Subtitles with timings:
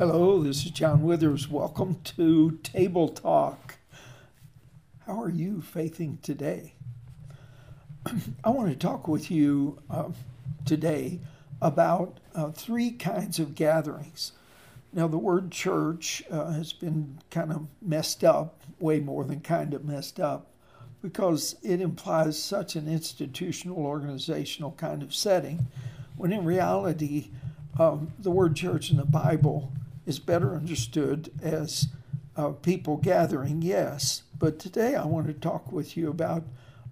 [0.00, 1.50] Hello, this is John Withers.
[1.50, 3.74] Welcome to Table Talk.
[5.04, 6.72] How are you faithing today?
[8.42, 10.08] I want to talk with you uh,
[10.64, 11.20] today
[11.60, 14.32] about uh, three kinds of gatherings.
[14.90, 19.74] Now, the word church uh, has been kind of messed up, way more than kind
[19.74, 20.46] of messed up,
[21.02, 25.66] because it implies such an institutional, organizational kind of setting,
[26.16, 27.28] when in reality,
[27.78, 29.70] um, the word church in the Bible
[30.10, 31.86] is better understood as
[32.36, 36.42] uh, people gathering, yes, but today I want to talk with you about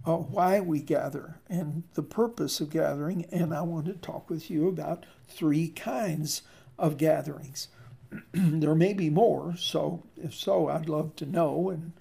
[0.07, 4.49] uh, why we gather and the purpose of gathering, and I want to talk with
[4.53, 6.43] you about three kinds
[6.79, 7.67] of gatherings.
[8.33, 11.95] there may be more, so if so, I'd love to know and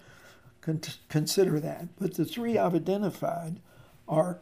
[0.60, 1.88] con- consider that.
[1.98, 3.58] But the three I've identified
[4.06, 4.38] are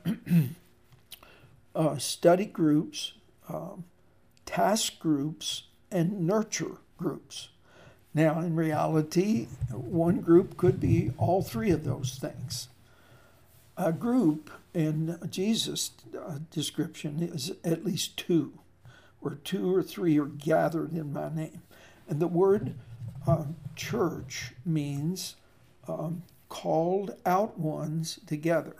[1.74, 3.15] uh, study groups,
[3.48, 3.84] um,
[4.45, 7.48] task groups, and nurture groups.
[8.14, 12.68] Now, in reality, one group could be all three of those things.
[13.76, 18.59] A group in Jesus' uh, description is at least two,
[19.20, 21.62] where two or three are gathered in my name.
[22.09, 22.74] And the word
[23.26, 25.37] uh, church means
[25.87, 28.76] um, called out ones together.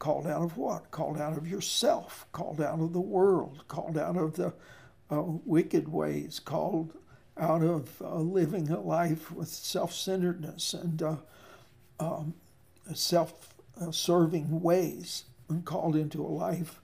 [0.00, 0.90] Called out of what?
[0.90, 4.52] Called out of yourself, called out of the world, called out of the
[5.18, 6.92] uh, wicked ways, called
[7.36, 11.16] out of uh, living a life with self centeredness and uh,
[12.00, 12.34] um,
[12.94, 13.54] self
[13.90, 16.80] serving ways, and called into a life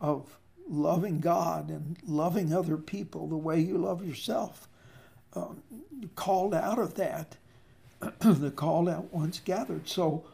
[0.00, 0.38] of
[0.68, 4.68] loving God and loving other people the way you love yourself.
[5.34, 5.62] Um,
[6.14, 7.36] called out of that,
[8.20, 9.88] the called out ones gathered.
[9.88, 10.24] So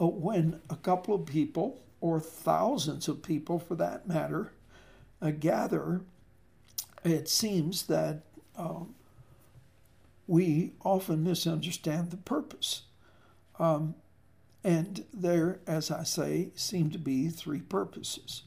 [0.00, 4.52] uh, when a couple of people, or thousands of people for that matter,
[5.20, 6.00] uh, gather,
[7.04, 8.22] it seems that
[8.56, 8.94] um,
[10.26, 12.82] we often misunderstand the purpose.
[13.58, 13.94] Um,
[14.64, 18.42] and there, as I say, seem to be three purposes.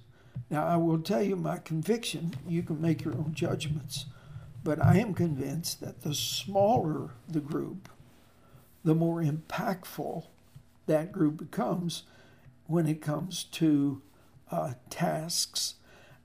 [0.49, 2.35] Now, I will tell you my conviction.
[2.47, 4.05] You can make your own judgments.
[4.63, 7.89] But I am convinced that the smaller the group,
[8.83, 10.25] the more impactful
[10.85, 12.03] that group becomes
[12.67, 14.01] when it comes to
[14.51, 15.75] uh, tasks,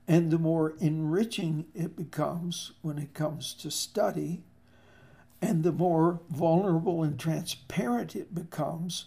[0.07, 4.43] and the more enriching it becomes when it comes to study
[5.41, 9.05] and the more vulnerable and transparent it becomes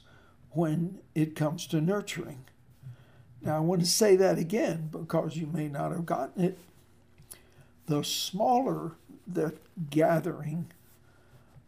[0.50, 2.44] when it comes to nurturing.
[3.42, 6.58] Now, I want to say that again because you may not have gotten it.
[7.86, 8.92] The smaller
[9.26, 9.54] the
[9.88, 10.70] gathering,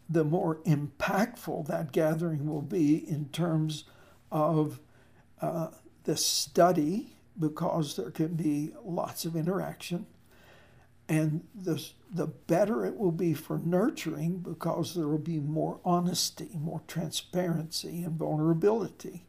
[0.08, 3.84] the more impactful that gathering will be in terms
[4.30, 4.80] of
[5.40, 5.68] uh,
[6.04, 10.06] the study, because there can be lots of interaction
[11.08, 16.48] and the, the better it will be for nurturing because there will be more honesty,
[16.54, 19.24] more transparency, and vulnerability.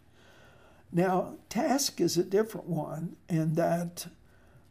[0.91, 4.07] Now, task is a different one, and that,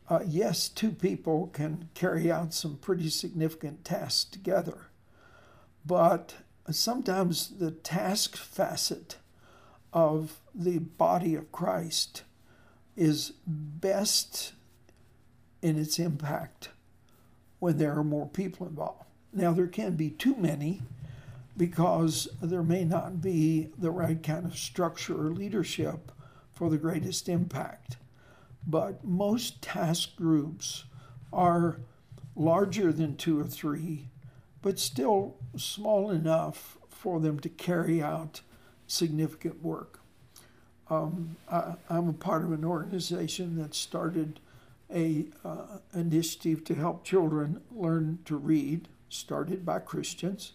[0.09, 4.87] uh, yes, two people can carry out some pretty significant tasks together,
[5.85, 6.37] but
[6.71, 9.17] sometimes the task facet
[9.93, 12.23] of the body of Christ
[12.97, 14.53] is best
[15.61, 16.71] in its impact
[17.59, 19.05] when there are more people involved.
[19.33, 20.83] Now, there can be too many
[21.57, 26.13] because there may not be the right kind of structure or leadership
[26.51, 27.97] for the greatest impact.
[28.67, 30.85] But most task groups
[31.33, 31.81] are
[32.37, 34.09] larger than two or three,
[34.61, 38.43] but still small enough for them to carry out
[38.87, 40.02] significant work.
[40.91, 44.41] Um, I, am a part of an organization that started
[44.93, 50.53] a uh, initiative to help children learn to read, started by Christians.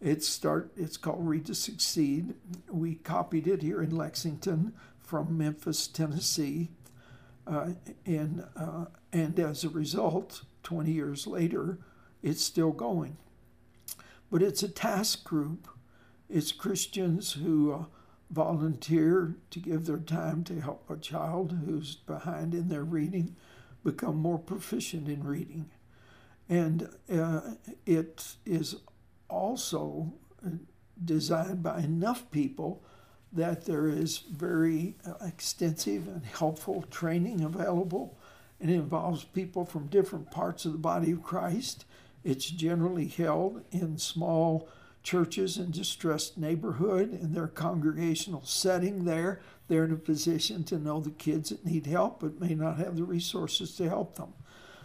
[0.00, 0.72] It's start.
[0.76, 2.34] It's called Read to Succeed.
[2.68, 6.70] We copied it here in Lexington from Memphis, Tennessee,
[7.46, 7.70] uh,
[8.04, 11.78] and uh, and as a result, 20 years later,
[12.22, 13.16] it's still going.
[14.30, 15.68] But it's a task group.
[16.28, 17.84] It's Christians who uh,
[18.32, 23.36] volunteer to give their time to help a child who's behind in their reading
[23.84, 25.70] become more proficient in reading.
[26.48, 27.40] And uh,
[27.84, 28.76] it is
[29.28, 30.12] also
[31.04, 32.82] designed by enough people
[33.32, 38.18] that there is very uh, extensive and helpful training available.
[38.60, 41.84] It involves people from different parts of the body of Christ.
[42.24, 44.68] It's generally held in small
[45.02, 49.40] churches in distressed neighborhood in their congregational setting there
[49.72, 52.94] they're in a position to know the kids that need help but may not have
[52.94, 54.34] the resources to help them.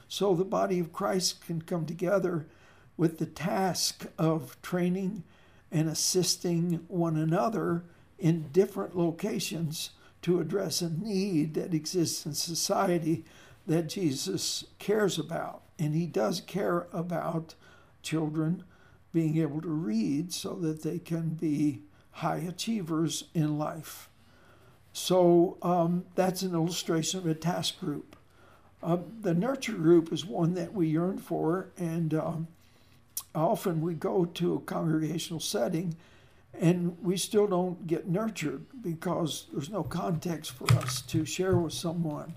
[0.08, 2.48] So the body of Christ can come together
[2.96, 5.24] with the task of training
[5.72, 7.84] and assisting one another
[8.18, 9.90] in different locations
[10.22, 13.26] to address a need that exists in society
[13.68, 15.64] that Jesus cares about.
[15.78, 17.56] And he does care about
[18.02, 18.64] children
[19.18, 21.82] being able to read so that they can be
[22.12, 24.12] high achievers in life.
[24.94, 28.16] So um, that's an illustration of a task group.
[28.84, 32.48] Uh, the nurture group is one that we yearn for, and um,
[33.34, 35.96] often we go to a congregational setting
[36.54, 41.74] and we still don't get nurtured because there's no context for us to share with
[41.74, 42.36] someone.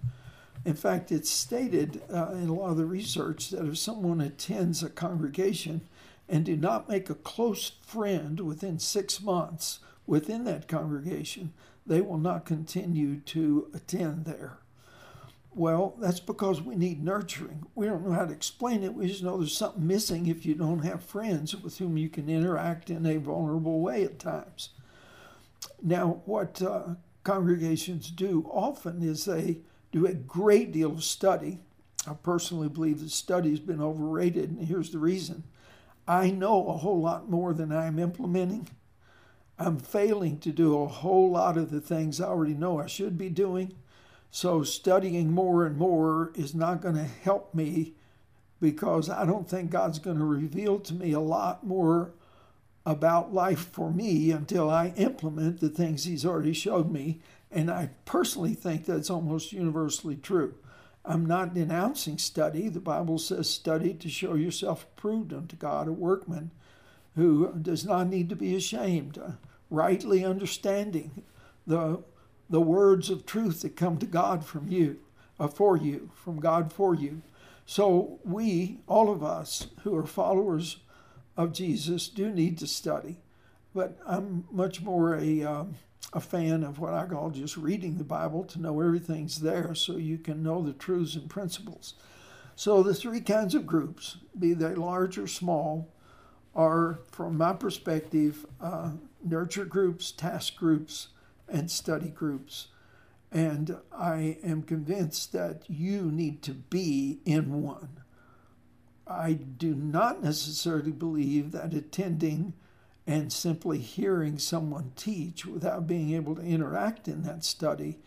[0.64, 4.82] In fact, it's stated uh, in a lot of the research that if someone attends
[4.82, 5.82] a congregation
[6.30, 11.52] and do not make a close friend within six months within that congregation,
[11.86, 14.58] they will not continue to attend there.
[15.52, 17.66] Well, that's because we need nurturing.
[17.74, 18.94] We don't know how to explain it.
[18.94, 22.28] We just know there's something missing if you don't have friends with whom you can
[22.28, 24.70] interact in a vulnerable way at times.
[25.82, 26.94] Now, what uh,
[27.24, 29.58] congregations do often is they
[29.90, 31.58] do a great deal of study.
[32.06, 35.42] I personally believe that study has been overrated, and here's the reason.
[36.10, 38.68] I know a whole lot more than I'm implementing.
[39.60, 43.16] I'm failing to do a whole lot of the things I already know I should
[43.16, 43.74] be doing.
[44.32, 47.94] So studying more and more is not going to help me
[48.60, 52.10] because I don't think God's going to reveal to me a lot more
[52.84, 57.20] about life for me until I implement the things He's already showed me.
[57.52, 60.54] And I personally think that's almost universally true.
[61.04, 62.68] I'm not denouncing study.
[62.68, 66.50] The Bible says, study to show yourself approved unto God, a workman
[67.16, 69.32] who does not need to be ashamed, uh,
[69.70, 71.22] rightly understanding
[71.66, 72.02] the
[72.50, 74.98] the words of truth that come to God from you,
[75.38, 77.22] uh, for you, from God for you.
[77.64, 80.78] So we, all of us who are followers
[81.36, 83.18] of Jesus, do need to study.
[83.74, 85.74] But I'm much more a um,
[86.12, 89.96] a fan of what I call just reading the Bible to know everything's there, so
[89.96, 91.94] you can know the truths and principles.
[92.56, 95.88] So the three kinds of groups, be they large or small,
[96.54, 98.92] are, from my perspective, uh,
[99.24, 101.08] nurture groups, task groups,
[101.48, 102.68] and study groups.
[103.32, 108.00] And I am convinced that you need to be in one.
[109.06, 112.54] I do not necessarily believe that attending
[113.06, 117.98] and simply hearing someone teach without being able to interact in that study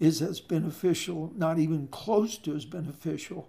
[0.00, 3.48] is as beneficial, not even close to as beneficial,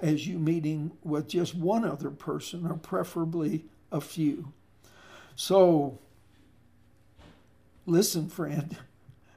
[0.00, 4.52] as you meeting with just one other person or preferably a few.
[5.34, 5.98] So,
[7.84, 8.76] listen, friend,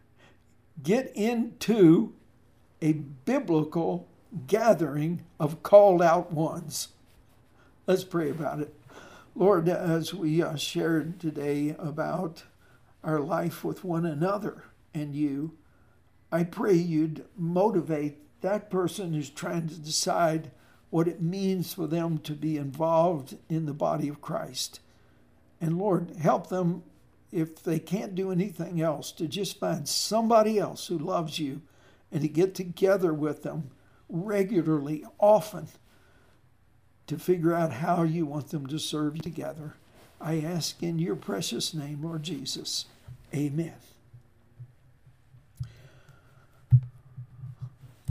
[0.84, 2.14] get into
[2.82, 4.08] a biblical
[4.48, 6.90] gathering of called out ones.
[7.88, 8.74] Let's pray about it.
[9.40, 12.44] Lord, as we uh, shared today about
[13.06, 15.58] our life with one another and you,
[16.30, 20.52] I pray you'd motivate that person who's trying to decide
[20.90, 24.82] what it means for them to be involved in the body of Christ.
[25.62, 26.84] And Lord, help them
[27.32, 31.62] if they can't do anything else, to just find somebody else who loves you
[32.12, 33.72] and to get together with them
[34.10, 35.70] regularly, often,
[37.10, 39.74] to figure out how you want them to serve together.
[40.22, 42.86] I ask in your precious name, Lord Jesus.
[43.34, 43.74] Amen.